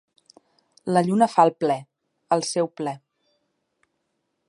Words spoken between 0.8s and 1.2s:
La